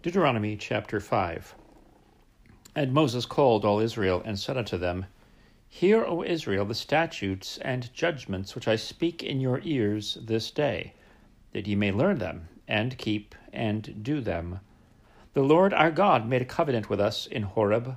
Deuteronomy 0.00 0.56
chapter 0.56 1.00
5. 1.00 1.56
And 2.76 2.92
Moses 2.92 3.26
called 3.26 3.64
all 3.64 3.80
Israel 3.80 4.22
and 4.24 4.38
said 4.38 4.56
unto 4.56 4.78
them, 4.78 5.06
Hear, 5.68 6.04
O 6.04 6.22
Israel, 6.22 6.64
the 6.64 6.74
statutes 6.76 7.58
and 7.62 7.92
judgments 7.92 8.54
which 8.54 8.68
I 8.68 8.76
speak 8.76 9.24
in 9.24 9.40
your 9.40 9.60
ears 9.64 10.16
this 10.22 10.52
day, 10.52 10.92
that 11.50 11.66
ye 11.66 11.74
may 11.74 11.90
learn 11.90 12.18
them, 12.18 12.46
and 12.68 12.96
keep 12.96 13.34
and 13.52 14.04
do 14.04 14.20
them. 14.20 14.60
The 15.34 15.42
Lord 15.42 15.74
our 15.74 15.90
God 15.90 16.28
made 16.28 16.42
a 16.42 16.44
covenant 16.44 16.88
with 16.88 17.00
us 17.00 17.26
in 17.26 17.42
Horeb. 17.42 17.96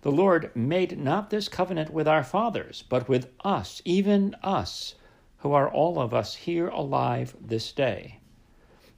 The 0.00 0.12
Lord 0.12 0.50
made 0.56 0.98
not 0.98 1.28
this 1.28 1.50
covenant 1.50 1.90
with 1.90 2.08
our 2.08 2.24
fathers, 2.24 2.82
but 2.88 3.10
with 3.10 3.30
us, 3.44 3.82
even 3.84 4.34
us, 4.42 4.94
who 5.40 5.52
are 5.52 5.68
all 5.68 6.00
of 6.00 6.14
us 6.14 6.34
here 6.34 6.68
alive 6.68 7.36
this 7.38 7.72
day. 7.72 8.20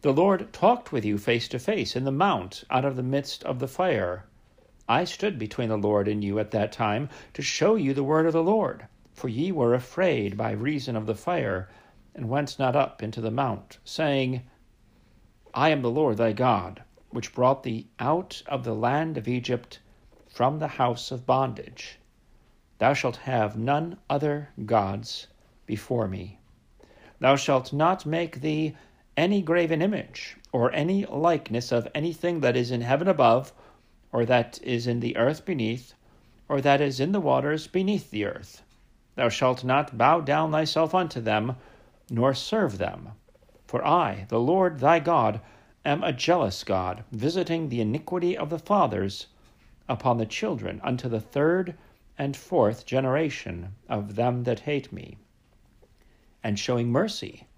The 0.00 0.12
Lord 0.12 0.52
talked 0.52 0.92
with 0.92 1.04
you 1.04 1.18
face 1.18 1.48
to 1.48 1.58
face 1.58 1.96
in 1.96 2.04
the 2.04 2.12
mount 2.12 2.62
out 2.70 2.84
of 2.84 2.94
the 2.94 3.02
midst 3.02 3.42
of 3.42 3.58
the 3.58 3.66
fire. 3.66 4.26
I 4.88 5.02
stood 5.02 5.40
between 5.40 5.70
the 5.70 5.76
Lord 5.76 6.06
and 6.06 6.22
you 6.22 6.38
at 6.38 6.52
that 6.52 6.70
time 6.70 7.08
to 7.34 7.42
show 7.42 7.74
you 7.74 7.92
the 7.92 8.04
word 8.04 8.24
of 8.24 8.32
the 8.32 8.42
Lord, 8.42 8.86
for 9.12 9.28
ye 9.28 9.50
were 9.50 9.74
afraid 9.74 10.36
by 10.36 10.52
reason 10.52 10.94
of 10.94 11.06
the 11.06 11.16
fire, 11.16 11.68
and 12.14 12.28
went 12.28 12.60
not 12.60 12.76
up 12.76 13.02
into 13.02 13.20
the 13.20 13.32
mount, 13.32 13.78
saying, 13.84 14.42
I 15.52 15.70
am 15.70 15.82
the 15.82 15.90
Lord 15.90 16.16
thy 16.16 16.32
God, 16.32 16.84
which 17.10 17.34
brought 17.34 17.64
thee 17.64 17.88
out 17.98 18.40
of 18.46 18.62
the 18.62 18.76
land 18.76 19.18
of 19.18 19.26
Egypt 19.26 19.80
from 20.28 20.60
the 20.60 20.68
house 20.68 21.10
of 21.10 21.26
bondage. 21.26 21.98
Thou 22.78 22.94
shalt 22.94 23.16
have 23.16 23.58
none 23.58 23.98
other 24.08 24.50
gods 24.64 25.26
before 25.66 26.06
me. 26.06 26.38
Thou 27.18 27.34
shalt 27.34 27.72
not 27.72 28.06
make 28.06 28.42
thee 28.42 28.76
any 29.18 29.42
graven 29.42 29.82
image, 29.82 30.36
or 30.52 30.72
any 30.72 31.04
likeness 31.06 31.72
of 31.72 31.88
anything 31.92 32.38
that 32.38 32.56
is 32.56 32.70
in 32.70 32.82
heaven 32.82 33.08
above, 33.08 33.52
or 34.12 34.24
that 34.24 34.60
is 34.62 34.86
in 34.86 35.00
the 35.00 35.16
earth 35.16 35.44
beneath, 35.44 35.92
or 36.48 36.60
that 36.60 36.80
is 36.80 37.00
in 37.00 37.10
the 37.10 37.18
waters 37.20 37.66
beneath 37.66 38.12
the 38.12 38.24
earth. 38.24 38.62
Thou 39.16 39.28
shalt 39.28 39.64
not 39.64 39.98
bow 39.98 40.20
down 40.20 40.52
thyself 40.52 40.94
unto 40.94 41.20
them, 41.20 41.56
nor 42.08 42.32
serve 42.32 42.78
them. 42.78 43.08
For 43.66 43.84
I, 43.84 44.26
the 44.28 44.38
Lord 44.38 44.78
thy 44.78 45.00
God, 45.00 45.40
am 45.84 46.04
a 46.04 46.12
jealous 46.12 46.62
God, 46.62 47.02
visiting 47.10 47.70
the 47.70 47.80
iniquity 47.80 48.38
of 48.38 48.50
the 48.50 48.58
fathers 48.60 49.26
upon 49.88 50.18
the 50.18 50.26
children 50.26 50.80
unto 50.84 51.08
the 51.08 51.20
third 51.20 51.74
and 52.16 52.36
fourth 52.36 52.86
generation 52.86 53.74
of 53.88 54.14
them 54.14 54.44
that 54.44 54.60
hate 54.60 54.92
me, 54.92 55.16
and 56.44 56.56
showing 56.56 56.92
mercy 56.92 57.48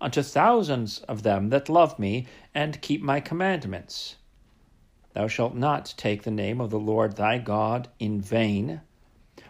unto 0.00 0.22
thousands 0.22 1.00
of 1.00 1.22
them 1.22 1.50
that 1.50 1.68
love 1.68 1.98
me 1.98 2.26
and 2.54 2.80
keep 2.80 3.02
my 3.02 3.20
commandments. 3.20 4.16
Thou 5.12 5.26
shalt 5.26 5.54
not 5.54 5.94
take 5.96 6.22
the 6.22 6.30
name 6.30 6.60
of 6.60 6.70
the 6.70 6.78
Lord 6.78 7.16
thy 7.16 7.38
God 7.38 7.88
in 7.98 8.20
vain, 8.20 8.80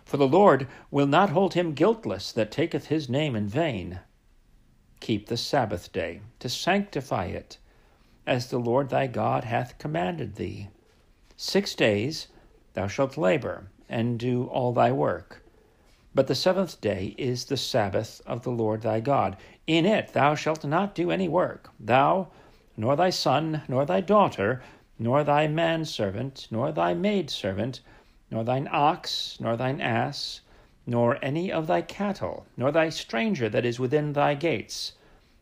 for 0.05 0.17
the 0.17 0.27
Lord 0.27 0.67
will 0.91 1.07
not 1.07 1.31
hold 1.31 1.55
him 1.55 1.75
guiltless 1.75 2.33
that 2.33 2.51
taketh 2.51 2.87
his 2.87 3.09
name 3.09 3.37
in 3.37 3.47
vain. 3.47 4.01
Keep 5.01 5.29
the 5.29 5.37
Sabbath 5.37 5.93
day, 5.93 6.21
to 6.41 6.49
sanctify 6.49 7.27
it, 7.27 7.59
as 8.27 8.49
the 8.49 8.59
Lord 8.59 8.89
thy 8.91 9.07
God 9.07 9.45
hath 9.45 9.79
commanded 9.79 10.37
thee. 10.37 10.69
Six 11.37 11.75
days 11.75 12.29
thou 12.75 12.87
shalt 12.87 13.17
labor, 13.17 13.71
and 13.89 14.19
do 14.19 14.45
all 14.45 14.73
thy 14.73 14.93
work. 14.93 15.43
But 16.13 16.27
the 16.27 16.35
seventh 16.35 16.81
day 16.81 17.15
is 17.19 17.45
the 17.45 17.57
Sabbath 17.57 18.21
of 18.27 18.43
the 18.43 18.51
Lord 18.51 18.83
thy 18.83 18.99
God. 18.99 19.37
In 19.69 19.87
it 19.87 20.13
thou 20.13 20.35
shalt 20.35 20.65
not 20.65 20.93
do 20.93 21.13
any 21.13 21.29
work, 21.29 21.71
thou, 21.79 22.33
nor 22.77 22.97
thy 22.97 23.11
son, 23.11 23.63
nor 23.69 23.87
thy 23.87 24.01
daughter, 24.01 24.61
nor 24.99 25.23
thy 25.23 25.47
manservant, 25.47 26.49
nor 26.51 26.73
thy 26.73 26.95
maidservant, 26.95 27.81
nor 28.29 28.43
thine 28.43 28.69
ox, 28.73 29.39
nor 29.39 29.57
thine 29.57 29.81
ass, 29.81 30.41
nor 30.85 31.17
any 31.25 31.53
of 31.53 31.69
thy 31.69 31.81
cattle, 31.81 32.45
nor 32.57 32.73
thy 32.73 32.89
stranger 32.89 33.49
that 33.49 33.65
is 33.65 33.79
within 33.79 34.13
thy 34.13 34.35
gates, 34.35 34.95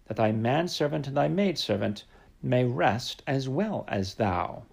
that 0.06 0.18
thy 0.18 0.32
manservant 0.32 1.06
and 1.06 1.16
thy 1.16 1.28
maidservant 1.28 2.04
may 2.42 2.62
rest 2.62 3.22
as 3.26 3.48
well 3.48 3.86
as 3.88 4.16
thou. 4.16 4.64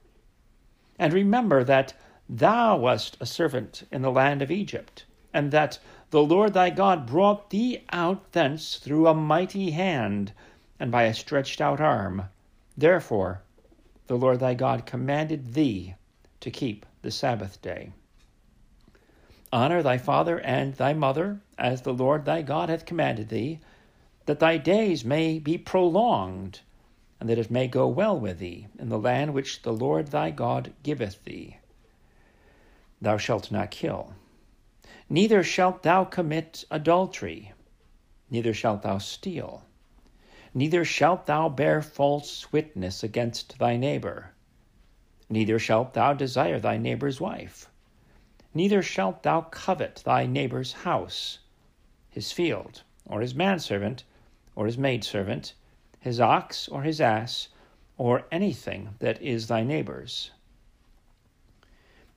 And 0.99 1.13
remember 1.13 1.63
that 1.63 1.93
thou 2.27 2.75
wast 2.75 3.15
a 3.21 3.25
servant 3.25 3.87
in 3.93 4.01
the 4.01 4.11
land 4.11 4.41
of 4.41 4.51
Egypt 4.51 5.05
and 5.35 5.51
that 5.51 5.77
the 6.11 6.23
Lord 6.23 6.53
thy 6.53 6.69
God 6.69 7.05
brought 7.05 7.49
thee 7.49 7.83
out 7.91 8.31
thence 8.31 8.77
through 8.77 9.05
a 9.05 9.13
mighty 9.13 9.71
hand 9.71 10.31
and 10.79 10.89
by 10.89 11.03
a 11.03 11.13
stretched 11.13 11.59
out 11.59 11.81
arm. 11.81 12.29
Therefore, 12.77 13.41
the 14.07 14.15
Lord 14.15 14.39
thy 14.39 14.53
God 14.53 14.85
commanded 14.85 15.53
thee 15.53 15.95
to 16.39 16.49
keep 16.49 16.85
the 17.01 17.11
Sabbath 17.11 17.61
day. 17.61 17.91
Honor 19.51 19.83
thy 19.83 19.97
father 19.97 20.39
and 20.39 20.73
thy 20.75 20.93
mother, 20.93 21.41
as 21.57 21.81
the 21.81 21.93
Lord 21.93 22.23
thy 22.23 22.41
God 22.41 22.69
hath 22.69 22.85
commanded 22.85 23.27
thee, 23.27 23.59
that 24.27 24.39
thy 24.39 24.55
days 24.55 25.03
may 25.03 25.37
be 25.37 25.57
prolonged, 25.57 26.61
and 27.19 27.27
that 27.27 27.37
it 27.37 27.51
may 27.51 27.67
go 27.67 27.89
well 27.89 28.17
with 28.17 28.39
thee 28.39 28.67
in 28.79 28.87
the 28.87 28.97
land 28.97 29.33
which 29.33 29.63
the 29.63 29.73
Lord 29.73 30.07
thy 30.07 30.31
God 30.31 30.71
giveth 30.81 31.25
thee. 31.25 31.57
Thou 33.01 33.17
shalt 33.17 33.51
not 33.51 33.69
kill. 33.69 34.13
Neither 35.07 35.43
shalt 35.43 35.83
thou 35.83 36.03
commit 36.03 36.65
adultery, 36.71 37.53
neither 38.31 38.55
shalt 38.55 38.81
thou 38.81 38.97
steal, 38.97 39.63
neither 40.51 40.83
shalt 40.83 41.27
thou 41.27 41.47
bear 41.47 41.83
false 41.83 42.51
witness 42.51 43.03
against 43.03 43.59
thy 43.59 43.77
neighbor, 43.77 44.33
neither 45.29 45.59
shalt 45.59 45.93
thou 45.93 46.13
desire 46.13 46.59
thy 46.59 46.77
neighbor's 46.79 47.21
wife, 47.21 47.69
neither 48.55 48.81
shalt 48.81 49.21
thou 49.21 49.41
covet 49.41 50.01
thy 50.03 50.25
neighbor's 50.25 50.73
house, 50.73 51.37
his 52.09 52.31
field, 52.31 52.81
or 53.05 53.21
his 53.21 53.35
manservant, 53.35 54.05
or 54.55 54.65
his 54.65 54.77
maidservant, 54.77 55.53
his 55.99 56.19
ox, 56.19 56.67
or 56.67 56.81
his 56.81 56.99
ass, 56.99 57.49
or 57.99 58.25
anything 58.31 58.95
that 58.97 59.21
is 59.21 59.47
thy 59.49 59.61
neighbor's. 59.61 60.31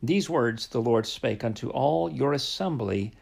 These 0.01 0.31
words 0.31 0.69
the 0.69 0.81
Lord 0.81 1.07
spake 1.07 1.43
unto 1.43 1.71
all 1.71 2.09
your 2.09 2.33
assembly 2.33 3.13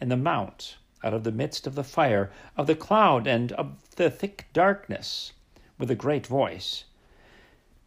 in 0.00 0.10
the 0.10 0.18
mount, 0.18 0.76
out 1.02 1.14
of 1.14 1.24
the 1.24 1.32
midst 1.32 1.66
of 1.66 1.74
the 1.74 1.82
fire, 1.82 2.30
of 2.58 2.66
the 2.66 2.74
cloud, 2.74 3.26
and 3.26 3.52
of 3.52 3.94
the 3.96 4.10
thick 4.10 4.46
darkness, 4.52 5.32
with 5.78 5.90
a 5.90 5.94
great 5.94 6.26
voice. 6.26 6.84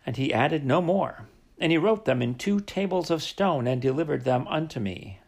And 0.04 0.18
he 0.18 0.34
added 0.34 0.66
no 0.66 0.82
more. 0.82 1.28
And 1.60 1.72
he 1.72 1.78
wrote 1.78 2.06
them 2.06 2.24
in 2.24 2.36
two 2.36 2.60
tables 2.60 3.12
of 3.12 3.22
stone, 3.22 3.68
and 3.68 3.80
delivered 3.80 4.24
them 4.24 4.48
unto 4.48 4.80
me. 4.80 5.20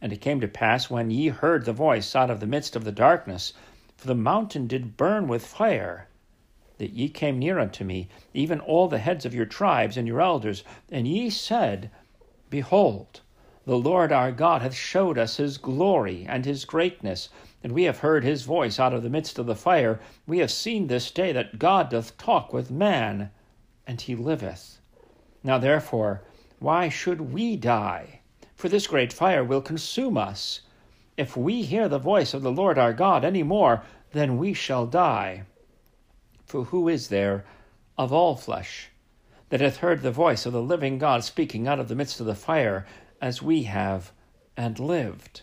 And 0.00 0.10
it 0.10 0.22
came 0.22 0.40
to 0.40 0.48
pass, 0.48 0.88
when 0.88 1.10
ye 1.10 1.28
heard 1.28 1.66
the 1.66 1.74
voice 1.74 2.16
out 2.16 2.30
of 2.30 2.40
the 2.40 2.46
midst 2.46 2.74
of 2.74 2.84
the 2.84 2.92
darkness, 2.92 3.52
for 3.98 4.06
the 4.06 4.14
mountain 4.14 4.66
did 4.66 4.96
burn 4.96 5.28
with 5.28 5.44
fire, 5.44 6.08
that 6.78 6.94
ye 6.94 7.10
came 7.10 7.38
near 7.38 7.58
unto 7.58 7.84
me, 7.84 8.08
even 8.32 8.60
all 8.60 8.88
the 8.88 8.96
heads 8.96 9.26
of 9.26 9.34
your 9.34 9.44
tribes 9.44 9.98
and 9.98 10.08
your 10.08 10.22
elders, 10.22 10.64
and 10.90 11.06
ye 11.06 11.28
said, 11.28 11.90
Behold, 12.50 13.20
the 13.64 13.78
Lord 13.78 14.10
our 14.10 14.32
God 14.32 14.62
hath 14.62 14.74
showed 14.74 15.16
us 15.16 15.36
his 15.36 15.56
glory 15.56 16.26
and 16.28 16.44
his 16.44 16.64
greatness, 16.64 17.28
and 17.62 17.72
we 17.72 17.84
have 17.84 18.00
heard 18.00 18.24
his 18.24 18.42
voice 18.42 18.80
out 18.80 18.92
of 18.92 19.04
the 19.04 19.08
midst 19.08 19.38
of 19.38 19.46
the 19.46 19.54
fire. 19.54 20.00
We 20.26 20.38
have 20.38 20.50
seen 20.50 20.88
this 20.88 21.12
day 21.12 21.30
that 21.30 21.60
God 21.60 21.90
doth 21.90 22.18
talk 22.18 22.52
with 22.52 22.68
man, 22.68 23.30
and 23.86 24.00
he 24.00 24.16
liveth. 24.16 24.80
Now 25.44 25.58
therefore, 25.58 26.24
why 26.58 26.88
should 26.88 27.32
we 27.32 27.56
die? 27.56 28.20
For 28.56 28.68
this 28.68 28.88
great 28.88 29.12
fire 29.12 29.44
will 29.44 29.62
consume 29.62 30.18
us. 30.18 30.62
If 31.16 31.36
we 31.36 31.62
hear 31.62 31.88
the 31.88 31.98
voice 31.98 32.34
of 32.34 32.42
the 32.42 32.50
Lord 32.50 32.78
our 32.78 32.92
God 32.92 33.24
any 33.24 33.44
more, 33.44 33.84
then 34.10 34.38
we 34.38 34.54
shall 34.54 34.86
die. 34.86 35.44
For 36.44 36.64
who 36.64 36.88
is 36.88 37.08
there 37.08 37.44
of 37.96 38.12
all 38.12 38.34
flesh 38.34 38.90
that 39.50 39.60
hath 39.60 39.78
heard 39.78 40.02
the 40.02 40.10
voice 40.10 40.46
of 40.46 40.52
the 40.52 40.62
living 40.62 40.98
God 40.98 41.22
speaking 41.22 41.68
out 41.68 41.78
of 41.78 41.88
the 41.88 41.94
midst 41.94 42.20
of 42.20 42.26
the 42.26 42.34
fire, 42.34 42.86
as 43.20 43.42
we 43.42 43.64
have, 43.64 44.12
and 44.56 44.78
lived. 44.78 45.42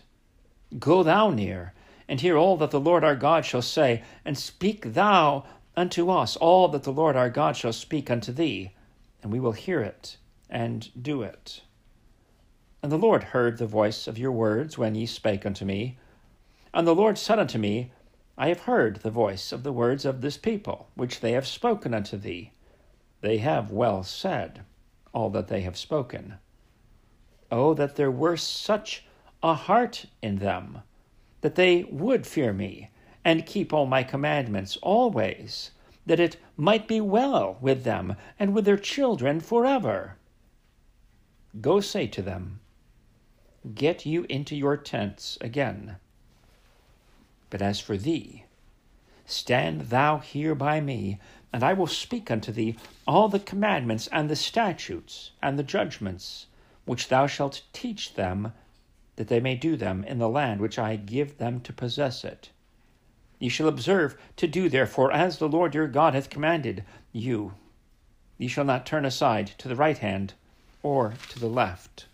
Go 0.78 1.02
thou 1.02 1.30
near, 1.30 1.72
and 2.08 2.20
hear 2.20 2.36
all 2.36 2.56
that 2.56 2.70
the 2.70 2.80
Lord 2.80 3.04
our 3.04 3.14
God 3.14 3.44
shall 3.44 3.62
say, 3.62 4.02
and 4.24 4.36
speak 4.36 4.94
thou 4.94 5.44
unto 5.76 6.10
us 6.10 6.36
all 6.36 6.68
that 6.68 6.82
the 6.82 6.92
Lord 6.92 7.16
our 7.16 7.30
God 7.30 7.56
shall 7.56 7.72
speak 7.72 8.10
unto 8.10 8.32
thee, 8.32 8.72
and 9.22 9.30
we 9.30 9.38
will 9.38 9.52
hear 9.52 9.80
it 9.80 10.16
and 10.50 10.90
do 11.00 11.22
it. 11.22 11.62
And 12.82 12.90
the 12.90 12.98
Lord 12.98 13.24
heard 13.24 13.58
the 13.58 13.66
voice 13.66 14.06
of 14.06 14.18
your 14.18 14.32
words 14.32 14.78
when 14.78 14.94
ye 14.94 15.06
spake 15.06 15.44
unto 15.44 15.64
me. 15.64 15.98
And 16.72 16.86
the 16.86 16.94
Lord 16.94 17.18
said 17.18 17.38
unto 17.38 17.58
me, 17.58 17.92
I 18.36 18.48
have 18.48 18.60
heard 18.60 18.96
the 18.96 19.10
voice 19.10 19.52
of 19.52 19.64
the 19.64 19.72
words 19.72 20.04
of 20.04 20.20
this 20.20 20.36
people, 20.36 20.88
which 20.94 21.20
they 21.20 21.32
have 21.32 21.46
spoken 21.46 21.92
unto 21.92 22.16
thee. 22.16 22.52
They 23.20 23.38
have 23.38 23.70
well 23.70 24.02
said 24.02 24.64
all 25.12 25.30
that 25.30 25.48
they 25.48 25.62
have 25.62 25.76
spoken. 25.76 26.34
Oh, 27.50 27.74
that 27.74 27.96
there 27.96 28.10
were 28.10 28.36
such 28.36 29.04
a 29.42 29.54
heart 29.54 30.06
in 30.22 30.36
them, 30.36 30.82
that 31.40 31.54
they 31.54 31.84
would 31.84 32.26
fear 32.26 32.52
me 32.52 32.90
and 33.24 33.46
keep 33.46 33.72
all 33.72 33.86
my 33.86 34.02
commandments 34.02 34.76
always, 34.82 35.70
that 36.06 36.20
it 36.20 36.36
might 36.56 36.86
be 36.86 37.00
well 37.00 37.58
with 37.60 37.84
them 37.84 38.16
and 38.38 38.54
with 38.54 38.64
their 38.64 38.78
children 38.78 39.40
forever. 39.40 40.16
Go 41.60 41.80
say 41.80 42.06
to 42.06 42.22
them, 42.22 42.60
Get 43.74 44.06
you 44.06 44.24
into 44.28 44.54
your 44.54 44.76
tents 44.76 45.36
again. 45.40 45.96
But 47.50 47.60
as 47.60 47.80
for 47.80 47.96
thee, 47.96 48.44
stand 49.26 49.82
thou 49.82 50.18
here 50.18 50.54
by 50.54 50.80
me, 50.80 51.18
and 51.52 51.62
I 51.62 51.72
will 51.72 51.86
speak 51.86 52.30
unto 52.30 52.52
thee 52.52 52.76
all 53.06 53.28
the 53.28 53.38
commandments 53.38 54.06
and 54.08 54.28
the 54.28 54.36
statutes 54.36 55.30
and 55.42 55.58
the 55.58 55.62
judgments 55.62 56.46
which 56.84 57.08
thou 57.08 57.26
shalt 57.26 57.62
teach 57.72 58.14
them, 58.14 58.52
that 59.16 59.28
they 59.28 59.40
may 59.40 59.54
do 59.54 59.76
them 59.76 60.04
in 60.04 60.18
the 60.18 60.28
land 60.28 60.60
which 60.60 60.78
I 60.78 60.96
give 60.96 61.38
them 61.38 61.60
to 61.60 61.72
possess 61.72 62.24
it. 62.24 62.50
Ye 63.38 63.48
shall 63.48 63.68
observe 63.68 64.16
to 64.36 64.46
do 64.46 64.68
therefore 64.68 65.12
as 65.12 65.38
the 65.38 65.48
Lord 65.48 65.74
your 65.74 65.86
God 65.86 66.14
hath 66.14 66.30
commanded 66.30 66.84
you. 67.12 67.54
Ye 68.36 68.48
shall 68.48 68.64
not 68.64 68.86
turn 68.86 69.04
aside 69.04 69.48
to 69.58 69.68
the 69.68 69.76
right 69.76 69.98
hand 69.98 70.34
or 70.82 71.14
to 71.30 71.38
the 71.38 71.48
left. 71.48 72.06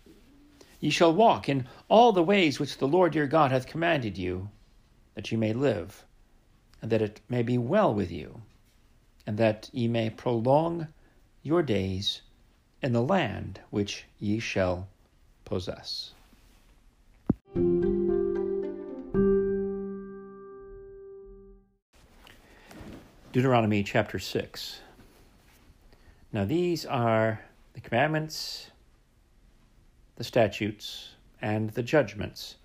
Ye 0.79 0.89
shall 0.89 1.13
walk 1.13 1.47
in 1.49 1.67
all 1.87 2.11
the 2.11 2.23
ways 2.23 2.59
which 2.59 2.77
the 2.77 2.87
Lord 2.87 3.15
your 3.15 3.27
God 3.27 3.51
hath 3.51 3.67
commanded 3.67 4.17
you, 4.17 4.49
that 5.13 5.31
ye 5.31 5.37
may 5.37 5.53
live, 5.53 6.03
and 6.81 6.91
that 6.91 7.01
it 7.01 7.21
may 7.29 7.41
be 7.41 7.57
well 7.57 7.93
with 7.93 8.11
you, 8.11 8.41
and 9.27 9.37
that 9.37 9.69
ye 9.71 9.87
may 9.87 10.09
prolong 10.09 10.87
your 11.43 11.63
days 11.63 12.21
in 12.81 12.93
the 12.93 13.01
land 13.01 13.59
which 13.69 14.05
ye 14.19 14.39
shall 14.39 14.87
possess. 15.43 16.11
Deuteronomy 23.31 23.83
chapter 23.83 24.17
6. 24.17 24.79
Now, 26.31 26.45
these 26.45 26.85
are 26.85 27.41
the 27.73 27.81
commandments, 27.81 28.71
the 30.15 30.23
statutes, 30.23 31.15
and 31.41 31.69
the 31.71 31.83
judgments 31.83 32.55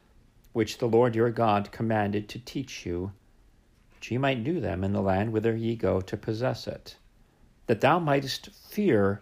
which 0.53 0.79
the 0.79 0.87
Lord 0.87 1.15
your 1.15 1.31
God 1.31 1.73
commanded 1.73 2.29
to 2.29 2.39
teach 2.39 2.87
you, 2.87 3.12
that 4.00 4.11
ye 4.11 4.19
might 4.19 4.43
do 4.43 4.58
them 4.58 4.82
in 4.82 4.93
the 4.93 5.00
land 5.00 5.32
whither 5.32 5.55
ye 5.55 5.76
go 5.76 6.00
to 6.00 6.17
possess 6.17 6.67
it, 6.67 6.97
that 7.67 7.81
thou 7.81 8.00
mightest 8.00 8.50
fear 8.50 9.20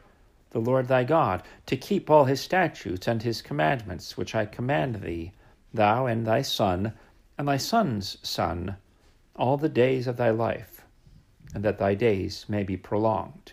the 0.51 0.61
Lord 0.61 0.89
thy 0.89 1.05
God, 1.05 1.43
to 1.67 1.77
keep 1.77 2.09
all 2.09 2.25
his 2.25 2.41
statutes 2.41 3.07
and 3.07 3.23
his 3.23 3.43
commandments 3.43 4.17
which 4.17 4.35
I 4.35 4.47
command 4.47 5.03
thee, 5.03 5.33
thou 5.75 6.07
and 6.07 6.27
thy 6.27 6.41
son, 6.41 6.95
and 7.37 7.47
thy 7.47 7.59
son's 7.59 8.17
son, 8.27 8.77
all 9.37 9.59
the 9.59 9.69
days 9.69 10.07
of 10.07 10.17
thy 10.17 10.31
life 10.31 10.79
and 11.55 11.65
that 11.65 11.79
thy 11.79 11.95
days 11.95 12.45
may 12.49 12.63
be 12.63 12.77
prolonged. 12.77 13.53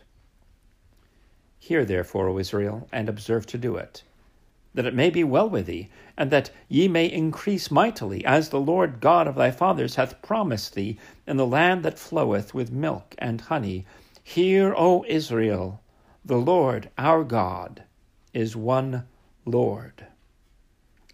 Hear 1.57 1.85
therefore, 1.85 2.27
O 2.27 2.37
Israel, 2.37 2.87
and 2.91 3.09
observe 3.09 3.45
to 3.47 3.57
do 3.57 3.77
it, 3.77 4.03
that 4.75 4.85
it 4.85 4.93
may 4.93 5.09
be 5.09 5.23
well 5.23 5.49
with 5.49 5.65
thee, 5.65 5.89
and 6.15 6.29
that 6.29 6.51
ye 6.69 6.87
may 6.87 7.05
increase 7.05 7.71
mightily, 7.71 8.23
as 8.23 8.49
the 8.49 8.59
Lord 8.59 8.99
God 9.01 9.27
of 9.27 9.35
thy 9.35 9.49
fathers 9.49 9.95
hath 9.95 10.21
promised 10.21 10.75
thee, 10.75 10.99
in 11.25 11.37
the 11.37 11.47
land 11.47 11.83
that 11.83 11.97
floweth 11.97 12.53
with 12.53 12.71
milk 12.71 13.15
and 13.17 13.41
honey. 13.41 13.85
Hear, 14.23 14.73
O 14.77 15.03
Israel, 15.07 15.81
the 16.23 16.37
Lord 16.37 16.89
our 16.97 17.23
God 17.23 17.83
is 18.33 18.55
one 18.55 19.07
Lord. 19.45 20.05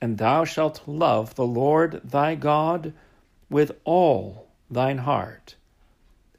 And 0.01 0.17
thou 0.17 0.43
shalt 0.43 0.87
love 0.87 1.35
the 1.35 1.45
Lord 1.45 2.01
thy 2.03 2.35
God 2.35 2.93
with 3.49 3.71
all 3.83 4.47
thine 4.69 4.97
heart 4.99 5.55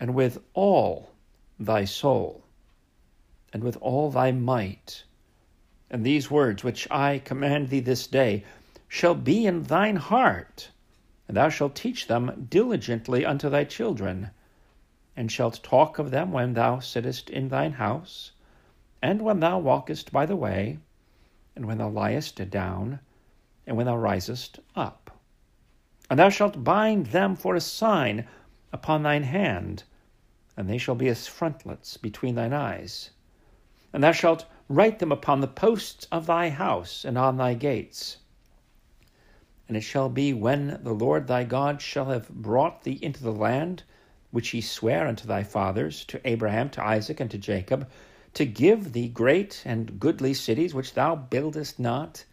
and 0.01 0.15
with 0.15 0.39
all 0.55 1.11
thy 1.61 1.85
soul, 1.85 2.43
and 3.53 3.63
with 3.63 3.77
all 3.77 4.11
thy 4.11 4.33
might. 4.33 5.05
And 5.93 6.07
these 6.07 6.31
words 6.31 6.65
which 6.65 6.91
I 6.91 7.19
command 7.19 7.69
thee 7.69 7.81
this 7.81 8.07
day 8.07 8.45
shall 8.89 9.15
be 9.15 9.45
in 9.45 9.65
thine 9.65 9.97
heart, 9.97 10.71
and 11.29 11.37
thou 11.37 11.51
shalt 11.51 11.77
teach 11.77 12.07
them 12.07 12.47
diligently 12.49 13.27
unto 13.27 13.51
thy 13.51 13.65
children, 13.65 14.31
and 15.15 15.31
shalt 15.31 15.63
talk 15.63 15.99
of 15.99 16.11
them 16.11 16.33
when 16.33 16.55
thou 16.55 16.79
sittest 16.79 17.29
in 17.29 17.51
thine 17.51 17.73
house, 17.73 18.33
and 19.03 19.21
when 19.21 19.41
thou 19.41 19.59
walkest 19.59 20.11
by 20.11 20.25
the 20.25 20.35
way, 20.35 20.79
and 21.55 21.67
when 21.67 21.77
thou 21.77 21.91
liest 21.91 22.49
down, 22.49 22.99
and 23.67 23.77
when 23.77 23.85
thou 23.85 23.97
risest 23.97 24.61
up. 24.75 25.11
And 26.09 26.19
thou 26.19 26.31
shalt 26.31 26.65
bind 26.65 27.09
them 27.09 27.37
for 27.37 27.55
a 27.55 27.61
sign 27.61 28.27
upon 28.73 29.03
thine 29.03 29.25
hand, 29.25 29.85
and 30.57 30.71
they 30.71 30.79
shall 30.79 30.95
be 30.95 31.09
as 31.09 31.27
frontlets 31.27 31.99
between 31.99 32.35
thine 32.35 32.55
eyes. 32.55 33.11
And 33.93 34.03
thou 34.03 34.13
shalt 34.13 34.47
write 34.69 34.99
them 34.99 35.13
upon 35.13 35.41
the 35.41 35.49
posts 35.49 36.07
of 36.13 36.27
thy 36.27 36.49
house 36.49 37.05
and 37.05 37.19
on 37.19 37.37
thy 37.37 37.55
gates. 37.55 38.19
And 39.69 39.77
it 39.77 39.83
shall 39.83 40.09
be 40.09 40.33
when 40.33 40.81
the 40.83 40.93
Lord 40.93 41.27
thy 41.27 41.45
God 41.45 41.81
shall 41.81 42.07
have 42.07 42.29
brought 42.29 42.83
thee 42.83 42.99
into 43.03 43.23
the 43.23 43.33
land 43.33 43.83
which 44.31 44.49
he 44.49 44.61
sware 44.61 45.07
unto 45.07 45.27
thy 45.27 45.43
fathers, 45.43 46.05
to 46.07 46.21
Abraham, 46.25 46.71
to 46.71 46.85
Isaac, 46.85 47.21
and 47.21 47.31
to 47.31 47.39
Jacob, 47.39 47.89
to 48.35 48.47
give 48.47 48.93
thee 48.93 49.09
great 49.09 49.63
and 49.65 50.01
goodly 50.01 50.33
cities 50.33 50.75
which 50.75 50.95
thou 50.95 51.15
buildest 51.15 51.79
not, 51.79 52.25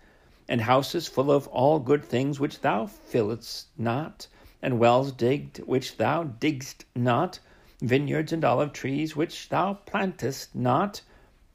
and 0.48 0.62
houses 0.62 1.08
full 1.08 1.32
of 1.32 1.48
all 1.48 1.80
good 1.80 2.04
things 2.06 2.40
which 2.40 2.62
thou 2.62 2.86
fillest 2.86 3.68
not, 3.78 4.28
and 4.62 4.80
wells 4.80 5.12
digged 5.12 5.58
which 5.60 5.98
thou 5.98 6.24
diggest 6.24 6.86
not, 6.96 7.40
vineyards 7.82 8.32
and 8.32 8.46
olive 8.46 8.72
trees 8.72 9.16
which 9.16 9.50
thou 9.50 9.74
plantest 9.86 10.56
not, 10.56 11.02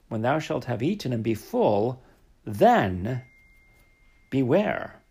when 0.07 0.21
thou 0.21 0.39
shalt 0.39 0.65
have 0.65 0.83
eaten 0.83 1.11
and 1.11 1.23
be 1.23 1.33
full, 1.33 2.01
then 2.43 3.23
beware, 4.29 5.01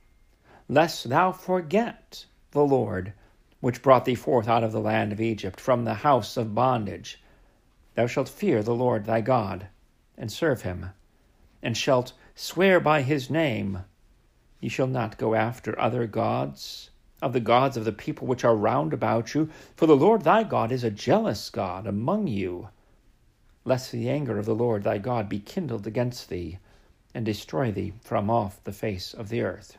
lest 0.68 1.08
thou 1.08 1.32
forget 1.32 2.26
the 2.52 2.64
Lord, 2.64 3.12
which 3.60 3.82
brought 3.82 4.04
thee 4.04 4.14
forth 4.14 4.48
out 4.48 4.62
of 4.62 4.72
the 4.72 4.80
land 4.80 5.12
of 5.12 5.20
Egypt, 5.20 5.60
from 5.60 5.84
the 5.84 5.94
house 5.94 6.36
of 6.36 6.54
bondage. 6.54 7.22
Thou 7.94 8.06
shalt 8.06 8.28
fear 8.28 8.62
the 8.62 8.74
Lord 8.74 9.04
thy 9.04 9.20
God, 9.20 9.68
and 10.16 10.30
serve 10.30 10.62
him, 10.62 10.90
and 11.62 11.76
shalt 11.76 12.12
swear 12.34 12.78
by 12.80 13.02
his 13.02 13.30
name. 13.30 13.84
Ye 14.60 14.68
shall 14.68 14.86
not 14.86 15.18
go 15.18 15.34
after 15.34 15.78
other 15.78 16.06
gods 16.06 16.90
of 17.20 17.32
the 17.32 17.40
gods 17.40 17.76
of 17.76 17.84
the 17.84 17.92
people 17.92 18.26
which 18.26 18.44
are 18.44 18.54
round 18.54 18.92
about 18.92 19.34
you, 19.34 19.48
for 19.76 19.86
the 19.86 19.96
Lord 19.96 20.22
thy 20.22 20.42
God 20.44 20.70
is 20.70 20.84
a 20.84 20.90
jealous 20.90 21.48
God 21.50 21.86
among 21.86 22.26
you, 22.26 22.68
lest 23.64 23.90
the 23.92 24.08
anger 24.08 24.38
of 24.38 24.46
the 24.46 24.54
Lord 24.54 24.82
thy 24.82 24.98
God 24.98 25.28
be 25.28 25.40
kindled 25.40 25.86
against 25.86 26.28
thee, 26.28 26.58
and 27.14 27.24
destroy 27.24 27.70
thee 27.70 27.92
from 28.00 28.28
off 28.30 28.62
the 28.64 28.72
face 28.72 29.14
of 29.14 29.28
the 29.28 29.42
earth. 29.42 29.78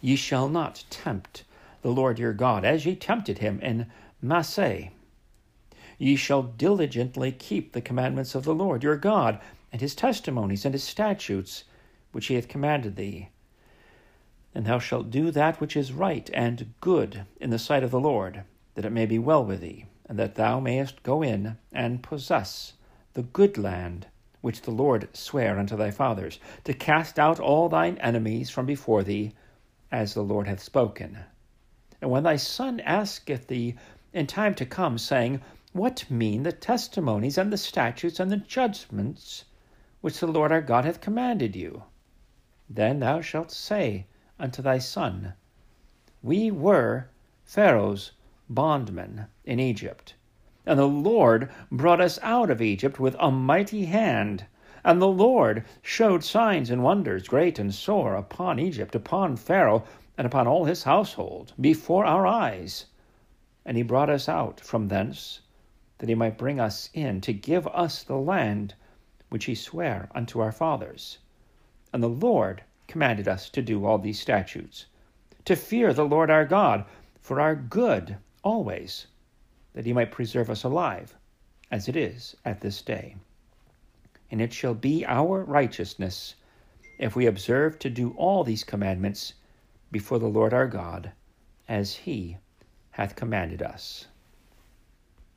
Ye 0.00 0.16
shall 0.16 0.48
not 0.48 0.84
tempt 0.90 1.44
the 1.82 1.92
Lord 1.92 2.18
your 2.18 2.32
God, 2.32 2.64
as 2.64 2.84
ye 2.84 2.94
tempted 2.94 3.38
him 3.38 3.60
in 3.60 3.86
Massah. 4.20 4.88
Ye 5.98 6.16
shall 6.16 6.42
diligently 6.42 7.32
keep 7.32 7.72
the 7.72 7.80
commandments 7.80 8.34
of 8.34 8.44
the 8.44 8.54
Lord 8.54 8.82
your 8.82 8.96
God, 8.96 9.40
and 9.72 9.80
his 9.80 9.94
testimonies 9.94 10.64
and 10.64 10.74
his 10.74 10.84
statutes, 10.84 11.64
which 12.12 12.26
he 12.26 12.34
hath 12.34 12.48
commanded 12.48 12.96
thee 12.96 13.30
and 14.54 14.66
thou 14.66 14.78
shalt 14.78 15.10
do 15.10 15.30
that 15.30 15.60
which 15.60 15.76
is 15.76 15.92
right 15.92 16.28
and 16.34 16.74
good 16.80 17.24
in 17.40 17.50
the 17.50 17.58
sight 17.58 17.82
of 17.82 17.90
the 17.90 18.00
Lord, 18.00 18.44
that 18.74 18.84
it 18.84 18.92
may 18.92 19.06
be 19.06 19.18
well 19.18 19.44
with 19.44 19.60
thee, 19.60 19.86
that 20.12 20.34
thou 20.34 20.60
mayest 20.60 21.02
go 21.02 21.22
in 21.22 21.56
and 21.72 22.02
possess 22.02 22.74
the 23.14 23.22
good 23.22 23.56
land 23.56 24.06
which 24.42 24.62
the 24.62 24.70
Lord 24.70 25.08
sware 25.16 25.58
unto 25.58 25.76
thy 25.76 25.90
fathers, 25.90 26.38
to 26.64 26.74
cast 26.74 27.18
out 27.18 27.38
all 27.38 27.68
thine 27.68 27.96
enemies 27.98 28.50
from 28.50 28.66
before 28.66 29.04
thee, 29.04 29.32
as 29.90 30.14
the 30.14 30.22
Lord 30.22 30.48
hath 30.48 30.60
spoken. 30.60 31.18
And 32.00 32.10
when 32.10 32.24
thy 32.24 32.36
son 32.36 32.80
asketh 32.80 33.46
thee 33.46 33.76
in 34.12 34.26
time 34.26 34.54
to 34.56 34.66
come, 34.66 34.98
saying, 34.98 35.40
What 35.72 36.10
mean 36.10 36.42
the 36.42 36.52
testimonies 36.52 37.38
and 37.38 37.52
the 37.52 37.56
statutes 37.56 38.18
and 38.18 38.32
the 38.32 38.36
judgments 38.36 39.44
which 40.00 40.18
the 40.18 40.26
Lord 40.26 40.50
our 40.50 40.60
God 40.60 40.84
hath 40.84 41.00
commanded 41.00 41.54
you? 41.54 41.84
Then 42.68 42.98
thou 42.98 43.20
shalt 43.20 43.52
say, 43.52 44.06
unto 44.40 44.60
thy 44.60 44.78
son, 44.78 45.34
We 46.22 46.50
were 46.50 47.08
Pharaoh's 47.44 48.10
bondmen 48.54 49.26
in 49.44 49.58
Egypt. 49.58 50.14
And 50.64 50.78
the 50.78 50.86
Lord 50.86 51.50
brought 51.70 52.00
us 52.00 52.18
out 52.22 52.50
of 52.50 52.62
Egypt 52.62 53.00
with 53.00 53.16
a 53.18 53.30
mighty 53.30 53.86
hand. 53.86 54.46
And 54.84 55.00
the 55.00 55.08
Lord 55.08 55.64
showed 55.82 56.22
signs 56.22 56.70
and 56.70 56.82
wonders 56.82 57.26
great 57.26 57.58
and 57.58 57.74
sore 57.74 58.14
upon 58.14 58.58
Egypt, 58.58 58.94
upon 58.94 59.36
Pharaoh, 59.36 59.84
and 60.16 60.26
upon 60.26 60.46
all 60.46 60.64
his 60.64 60.84
household, 60.84 61.52
before 61.60 62.04
our 62.04 62.26
eyes. 62.26 62.86
And 63.64 63.76
he 63.76 63.82
brought 63.82 64.10
us 64.10 64.28
out 64.28 64.60
from 64.60 64.88
thence, 64.88 65.40
that 65.98 66.08
he 66.08 66.14
might 66.14 66.38
bring 66.38 66.60
us 66.60 66.90
in 66.94 67.20
to 67.22 67.32
give 67.32 67.66
us 67.68 68.02
the 68.02 68.16
land 68.16 68.74
which 69.30 69.46
he 69.46 69.54
sware 69.54 70.08
unto 70.14 70.40
our 70.40 70.52
fathers. 70.52 71.18
And 71.92 72.02
the 72.02 72.08
Lord 72.08 72.62
commanded 72.86 73.26
us 73.26 73.48
to 73.50 73.62
do 73.62 73.84
all 73.84 73.98
these 73.98 74.20
statutes, 74.20 74.86
to 75.44 75.56
fear 75.56 75.92
the 75.92 76.04
Lord 76.04 76.30
our 76.30 76.44
God 76.44 76.84
for 77.20 77.40
our 77.40 77.54
good 77.54 78.16
always, 78.42 79.06
that 79.74 79.86
he 79.86 79.92
might 79.92 80.12
preserve 80.12 80.50
us 80.50 80.64
alive, 80.64 81.14
as 81.70 81.88
it 81.88 81.96
is 81.96 82.36
at 82.44 82.60
this 82.60 82.82
day. 82.82 83.16
And 84.30 84.40
it 84.40 84.52
shall 84.52 84.74
be 84.74 85.04
our 85.06 85.44
righteousness 85.44 86.34
if 86.98 87.16
we 87.16 87.26
observe 87.26 87.78
to 87.80 87.90
do 87.90 88.14
all 88.16 88.44
these 88.44 88.64
commandments 88.64 89.34
before 89.90 90.18
the 90.18 90.26
Lord 90.26 90.54
our 90.54 90.66
God, 90.66 91.12
as 91.68 91.94
he 91.94 92.36
hath 92.90 93.16
commanded 93.16 93.62
us. 93.62 94.06